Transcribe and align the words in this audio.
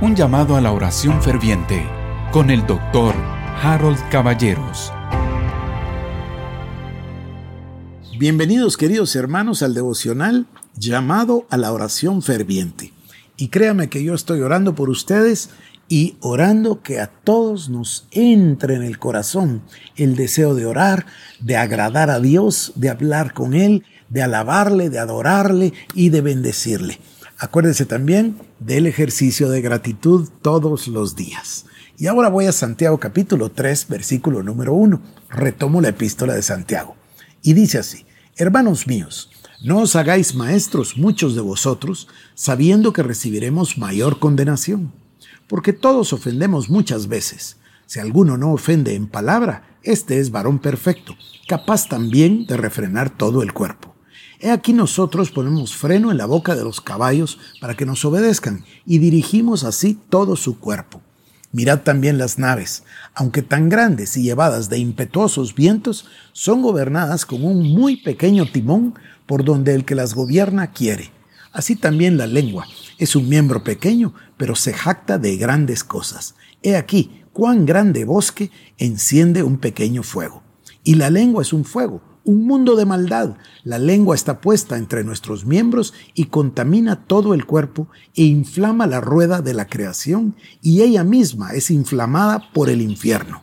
Un 0.00 0.14
llamado 0.14 0.54
a 0.54 0.60
la 0.60 0.70
oración 0.70 1.20
ferviente 1.20 1.84
con 2.30 2.50
el 2.50 2.64
doctor 2.68 3.16
Harold 3.60 3.98
Caballeros. 4.10 4.92
Bienvenidos 8.16 8.76
queridos 8.76 9.16
hermanos 9.16 9.60
al 9.64 9.74
devocional 9.74 10.46
llamado 10.76 11.48
a 11.50 11.56
la 11.56 11.72
oración 11.72 12.22
ferviente. 12.22 12.92
Y 13.36 13.48
créame 13.48 13.88
que 13.88 14.04
yo 14.04 14.14
estoy 14.14 14.40
orando 14.40 14.76
por 14.76 14.88
ustedes 14.88 15.50
y 15.88 16.16
orando 16.20 16.80
que 16.80 17.00
a 17.00 17.08
todos 17.08 17.68
nos 17.68 18.06
entre 18.12 18.76
en 18.76 18.84
el 18.84 19.00
corazón 19.00 19.62
el 19.96 20.14
deseo 20.14 20.54
de 20.54 20.64
orar, 20.64 21.06
de 21.40 21.56
agradar 21.56 22.08
a 22.10 22.20
Dios, 22.20 22.70
de 22.76 22.88
hablar 22.88 23.34
con 23.34 23.52
Él, 23.52 23.84
de 24.10 24.22
alabarle, 24.22 24.90
de 24.90 25.00
adorarle 25.00 25.72
y 25.92 26.10
de 26.10 26.20
bendecirle. 26.20 27.00
Acuérdense 27.38 27.86
también 27.86 28.36
del 28.58 28.86
ejercicio 28.86 29.48
de 29.48 29.60
gratitud 29.60 30.28
todos 30.42 30.88
los 30.88 31.16
días. 31.16 31.66
Y 31.96 32.06
ahora 32.06 32.28
voy 32.28 32.46
a 32.46 32.52
Santiago 32.52 32.98
capítulo 32.98 33.50
3, 33.50 33.86
versículo 33.88 34.42
número 34.42 34.74
1. 34.74 35.00
Retomo 35.30 35.80
la 35.80 35.88
epístola 35.88 36.34
de 36.34 36.42
Santiago. 36.42 36.96
Y 37.42 37.54
dice 37.54 37.78
así, 37.78 38.06
Hermanos 38.36 38.86
míos, 38.86 39.30
no 39.64 39.78
os 39.78 39.96
hagáis 39.96 40.34
maestros 40.34 40.96
muchos 40.96 41.34
de 41.34 41.40
vosotros, 41.40 42.08
sabiendo 42.34 42.92
que 42.92 43.02
recibiremos 43.02 43.78
mayor 43.78 44.18
condenación 44.18 44.92
porque 45.48 45.72
todos 45.72 46.12
ofendemos 46.12 46.70
muchas 46.70 47.08
veces. 47.08 47.56
Si 47.86 47.98
alguno 47.98 48.36
no 48.36 48.52
ofende 48.52 48.94
en 48.94 49.08
palabra, 49.08 49.78
este 49.82 50.20
es 50.20 50.30
varón 50.30 50.58
perfecto, 50.58 51.16
capaz 51.48 51.88
también 51.88 52.46
de 52.46 52.56
refrenar 52.56 53.10
todo 53.10 53.42
el 53.42 53.54
cuerpo. 53.54 53.87
He 54.40 54.50
aquí 54.52 54.72
nosotros 54.72 55.32
ponemos 55.32 55.74
freno 55.74 56.12
en 56.12 56.18
la 56.18 56.26
boca 56.26 56.54
de 56.54 56.62
los 56.62 56.80
caballos 56.80 57.38
para 57.60 57.74
que 57.76 57.84
nos 57.84 58.04
obedezcan 58.04 58.64
y 58.86 58.98
dirigimos 58.98 59.64
así 59.64 59.98
todo 60.08 60.36
su 60.36 60.60
cuerpo. 60.60 61.02
Mirad 61.50 61.80
también 61.80 62.18
las 62.18 62.38
naves, 62.38 62.84
aunque 63.14 63.42
tan 63.42 63.68
grandes 63.68 64.16
y 64.16 64.22
llevadas 64.22 64.68
de 64.68 64.78
impetuosos 64.78 65.54
vientos, 65.54 66.06
son 66.32 66.62
gobernadas 66.62 67.26
con 67.26 67.44
un 67.44 67.62
muy 67.62 67.96
pequeño 67.96 68.46
timón 68.46 68.94
por 69.26 69.44
donde 69.44 69.74
el 69.74 69.84
que 69.84 69.96
las 69.96 70.14
gobierna 70.14 70.72
quiere. 70.72 71.10
Así 71.50 71.74
también 71.74 72.16
la 72.16 72.26
lengua, 72.28 72.66
es 72.98 73.16
un 73.16 73.28
miembro 73.28 73.64
pequeño, 73.64 74.14
pero 74.36 74.54
se 74.54 74.72
jacta 74.72 75.18
de 75.18 75.36
grandes 75.36 75.82
cosas. 75.82 76.36
He 76.62 76.76
aquí 76.76 77.22
cuán 77.32 77.66
grande 77.66 78.04
bosque 78.04 78.52
enciende 78.76 79.42
un 79.42 79.58
pequeño 79.58 80.04
fuego. 80.04 80.44
Y 80.84 80.94
la 80.94 81.10
lengua 81.10 81.42
es 81.42 81.52
un 81.52 81.64
fuego, 81.64 82.02
un 82.28 82.46
mundo 82.46 82.76
de 82.76 82.84
maldad. 82.84 83.36
La 83.64 83.78
lengua 83.78 84.14
está 84.14 84.42
puesta 84.42 84.76
entre 84.76 85.02
nuestros 85.02 85.46
miembros 85.46 85.94
y 86.12 86.26
contamina 86.26 87.06
todo 87.06 87.32
el 87.32 87.46
cuerpo 87.46 87.88
e 88.14 88.24
inflama 88.24 88.86
la 88.86 89.00
rueda 89.00 89.40
de 89.40 89.54
la 89.54 89.66
creación 89.66 90.36
y 90.60 90.82
ella 90.82 91.04
misma 91.04 91.52
es 91.54 91.70
inflamada 91.70 92.50
por 92.52 92.68
el 92.68 92.82
infierno. 92.82 93.42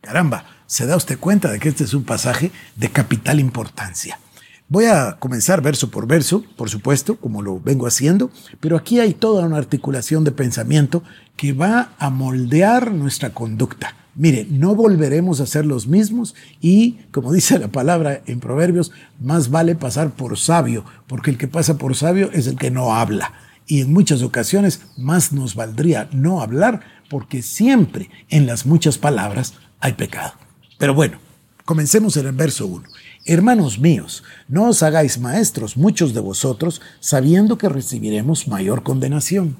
Caramba, 0.00 0.44
se 0.66 0.86
da 0.86 0.94
usted 0.94 1.18
cuenta 1.18 1.50
de 1.50 1.58
que 1.58 1.68
este 1.68 1.82
es 1.82 1.94
un 1.94 2.04
pasaje 2.04 2.52
de 2.76 2.90
capital 2.90 3.40
importancia. 3.40 4.20
Voy 4.68 4.86
a 4.86 5.16
comenzar 5.20 5.62
verso 5.62 5.92
por 5.92 6.08
verso, 6.08 6.42
por 6.56 6.68
supuesto, 6.68 7.16
como 7.20 7.40
lo 7.40 7.60
vengo 7.60 7.86
haciendo, 7.86 8.32
pero 8.58 8.76
aquí 8.76 8.98
hay 8.98 9.14
toda 9.14 9.46
una 9.46 9.58
articulación 9.58 10.24
de 10.24 10.32
pensamiento 10.32 11.04
que 11.36 11.52
va 11.52 11.92
a 11.98 12.10
moldear 12.10 12.90
nuestra 12.90 13.30
conducta. 13.30 13.94
Mire, 14.16 14.44
no 14.50 14.74
volveremos 14.74 15.40
a 15.40 15.46
ser 15.46 15.66
los 15.66 15.86
mismos 15.86 16.34
y, 16.60 16.98
como 17.12 17.32
dice 17.34 17.60
la 17.60 17.68
palabra 17.68 18.22
en 18.26 18.40
Proverbios, 18.40 18.90
más 19.20 19.50
vale 19.50 19.76
pasar 19.76 20.10
por 20.10 20.36
sabio, 20.36 20.84
porque 21.06 21.30
el 21.30 21.38
que 21.38 21.46
pasa 21.46 21.78
por 21.78 21.94
sabio 21.94 22.32
es 22.32 22.48
el 22.48 22.56
que 22.56 22.72
no 22.72 22.92
habla. 22.92 23.34
Y 23.68 23.82
en 23.82 23.92
muchas 23.92 24.22
ocasiones 24.22 24.80
más 24.96 25.32
nos 25.32 25.54
valdría 25.54 26.08
no 26.10 26.40
hablar, 26.40 26.80
porque 27.08 27.40
siempre 27.40 28.10
en 28.30 28.46
las 28.46 28.66
muchas 28.66 28.98
palabras 28.98 29.54
hay 29.78 29.92
pecado. 29.92 30.32
Pero 30.76 30.92
bueno, 30.92 31.18
comencemos 31.66 32.16
en 32.16 32.26
el 32.26 32.32
verso 32.32 32.66
1. 32.66 32.84
Hermanos 33.26 33.78
míos, 33.78 34.22
no 34.48 34.68
os 34.68 34.82
hagáis 34.82 35.18
maestros 35.18 35.76
muchos 35.76 36.14
de 36.14 36.20
vosotros, 36.20 36.80
sabiendo 37.00 37.58
que 37.58 37.68
recibiremos 37.68 38.48
mayor 38.48 38.82
condenación. 38.84 39.56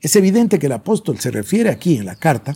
Es 0.00 0.16
evidente 0.16 0.58
que 0.58 0.66
el 0.66 0.72
apóstol 0.72 1.20
se 1.20 1.30
refiere 1.30 1.70
aquí 1.70 1.98
en 1.98 2.06
la 2.06 2.16
carta 2.16 2.54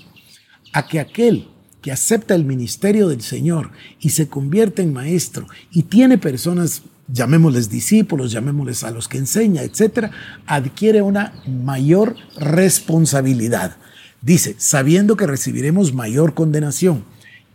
a 0.73 0.89
que 0.89 0.99
aquel 0.99 1.49
que 1.83 1.93
acepta 1.93 2.35
el 2.35 2.47
ministerio 2.47 3.09
del 3.09 3.21
Señor 3.21 3.73
y 4.01 4.09
se 4.09 4.27
convierte 4.27 4.81
en 4.81 4.95
maestro 4.95 5.47
y 5.71 5.83
tiene 5.83 6.17
personas, 6.17 6.81
llamémosles 7.09 7.69
discípulos, 7.69 8.33
llamémosles 8.33 8.85
a 8.85 8.91
los 8.91 9.07
que 9.07 9.19
enseña, 9.19 9.61
etc., 9.61 10.11
adquiere 10.47 11.03
una 11.03 11.35
mayor 11.47 12.17
responsabilidad. 12.39 13.77
Dice, 14.23 14.55
sabiendo 14.57 15.19
que 15.19 15.27
recibiremos 15.27 15.93
mayor 15.93 16.33
condenación. 16.33 17.05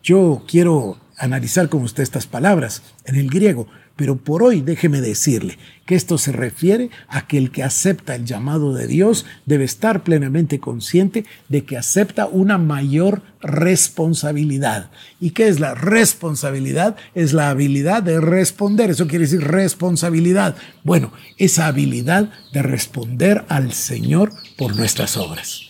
Yo 0.04 0.44
quiero 0.48 1.00
analizar 1.19 1.69
con 1.69 1.84
usted 1.84 2.03
estas 2.03 2.25
palabras 2.25 2.81
en 3.06 3.16
el 3.16 3.30
griego, 3.30 3.68
pero 4.00 4.16
por 4.16 4.44
hoy 4.44 4.62
déjeme 4.62 5.02
decirle 5.02 5.57
que 5.85 5.96
esto 5.96 6.18
se 6.18 6.31
refiere 6.31 6.90
a 7.09 7.28
que 7.28 7.38
el 7.38 7.52
que 7.52 7.63
acepta 7.63 8.16
el 8.16 8.24
llamado 8.24 8.74
de 8.74 8.88
Dios 8.88 9.25
debe 9.46 9.66
estar 9.66 10.03
plenamente 10.03 10.62
consciente 10.62 11.25
de 11.50 11.66
que 11.66 11.75
acepta 11.75 12.25
una 12.25 12.57
mayor 12.57 13.22
responsabilidad. 13.41 14.90
¿Y 15.19 15.31
qué 15.31 15.50
es 15.50 15.59
la 15.59 15.75
responsabilidad? 15.75 16.96
Es 17.13 17.34
la 17.34 17.50
habilidad 17.50 18.01
de 18.01 18.22
responder. 18.22 18.90
Eso 18.90 19.07
quiere 19.07 19.25
decir 19.25 19.41
responsabilidad. 19.41 20.56
Bueno, 20.86 21.12
esa 21.38 21.68
habilidad 21.68 22.31
de 22.53 22.62
responder 22.62 23.44
al 23.50 23.74
Señor 23.74 24.31
por 24.57 24.78
nuestras 24.78 25.18
obras. 25.18 25.63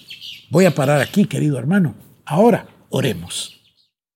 Voy 0.51 0.65
a 0.65 0.75
parar 0.75 1.01
aquí, 1.01 1.25
querido 1.25 1.57
hermano. 1.57 1.95
Ahora 2.25 2.67
oremos. 2.89 3.58